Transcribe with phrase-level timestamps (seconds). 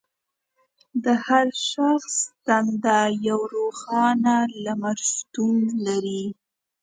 [1.03, 2.15] د هر شخص
[2.47, 6.23] دننه یو روښانه لمر شتون لري.